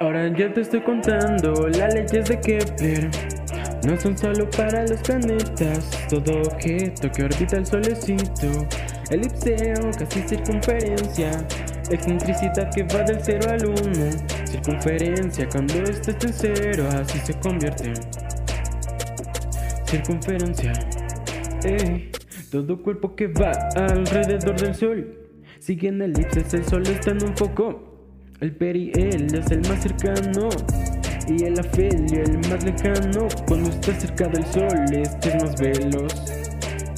Ahora 0.00 0.28
ya 0.28 0.52
te 0.52 0.60
estoy 0.60 0.80
contando 0.80 1.68
las 1.70 1.92
leyes 1.92 2.28
de 2.28 2.40
Kepler. 2.40 3.10
No 3.84 3.98
son 4.00 4.16
solo 4.16 4.48
para 4.50 4.86
los 4.86 5.00
planetas, 5.00 5.90
todo 6.08 6.42
objeto 6.42 7.10
que 7.10 7.24
orbita 7.24 7.56
el 7.56 7.66
solecito. 7.66 8.46
Elipseo, 9.10 9.90
casi 9.98 10.20
circunferencia. 10.22 11.30
Excentricidad 11.90 12.70
que 12.72 12.84
va 12.84 13.02
del 13.02 13.18
0 13.20 13.50
al 13.50 13.66
1. 13.66 13.76
Circunferencia, 14.44 15.48
cuando 15.48 15.74
está 15.82 16.12
en 16.12 16.32
0, 16.32 16.88
así 17.00 17.18
se 17.18 17.34
convierte. 17.40 17.92
Circunferencia. 19.84 20.72
Ey, 21.64 22.12
todo 22.52 22.80
cuerpo 22.80 23.16
que 23.16 23.26
va 23.26 23.50
alrededor 23.74 24.60
del 24.60 24.74
sol. 24.76 25.18
Sigue 25.58 25.88
en 25.88 26.02
elipses, 26.02 26.54
el 26.54 26.64
sol 26.66 26.82
está 26.86 27.10
en 27.10 27.24
un 27.24 27.36
foco. 27.36 27.87
El 28.40 28.54
periel 28.54 29.34
es 29.34 29.50
el 29.50 29.68
más 29.68 29.82
cercano 29.82 30.48
y 31.26 31.42
el 31.42 31.58
afelio 31.58 32.22
el 32.22 32.38
más 32.48 32.62
lejano. 32.62 33.26
Cuando 33.48 33.68
está 33.68 33.92
cerca 33.98 34.28
del 34.28 34.46
sol, 34.46 34.84
este 34.92 35.28
es 35.30 35.42
más 35.42 35.60
veloz. 35.60 36.14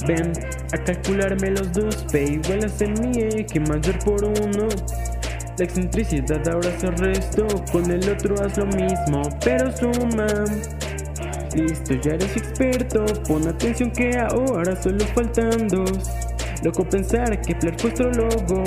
Ven 0.07 0.33
a 0.71 0.83
calcularme 0.83 1.49
los 1.49 1.73
dos, 1.73 2.05
P 2.11 2.23
igual 2.33 2.59
a 2.63 3.01
mi 3.01 3.43
que 3.43 3.59
mayor 3.59 3.97
por 4.05 4.23
uno. 4.23 4.67
La 5.57 5.65
excentricidad 5.65 6.47
ahora 6.47 6.79
se 6.79 6.91
resto, 6.91 7.47
con 7.71 7.89
el 7.89 8.07
otro 8.07 8.35
haz 8.43 8.55
lo 8.59 8.67
mismo, 8.67 9.23
pero 9.43 9.75
suma. 9.75 10.27
Listo, 11.55 11.95
ya 12.03 12.11
eres 12.11 12.37
experto, 12.37 13.03
pon 13.27 13.47
atención 13.47 13.89
que 13.89 14.11
ahora 14.15 14.79
solo 14.79 15.03
faltan 15.15 15.67
dos. 15.69 16.07
Loco 16.63 16.87
pensar 16.87 17.41
que 17.41 17.55
Flair 17.55 17.75
vuestro 17.81 18.11
logo. 18.11 18.63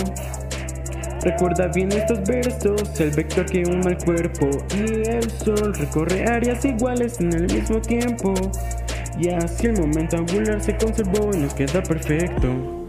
Recuerda 1.24 1.68
bien 1.68 1.90
estos 1.90 2.22
versos, 2.24 3.00
el 3.00 3.10
vector 3.12 3.46
que 3.46 3.62
une 3.62 3.92
el 3.92 3.96
cuerpo 3.96 4.50
y 4.76 5.08
el 5.08 5.30
sol 5.30 5.74
recorre 5.74 6.22
áreas 6.26 6.62
iguales 6.66 7.18
en 7.18 7.32
el 7.32 7.44
mismo 7.44 7.80
tiempo. 7.80 8.34
Y 9.18 9.30
así 9.30 9.68
el 9.68 9.80
momento 9.80 10.18
angular 10.18 10.60
se 10.60 10.76
conservó 10.76 11.30
y 11.32 11.38
nos 11.38 11.54
queda 11.54 11.82
perfecto. 11.82 12.83